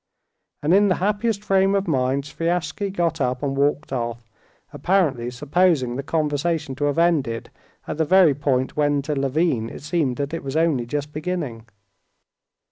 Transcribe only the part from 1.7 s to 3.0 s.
of mind Sviazhsky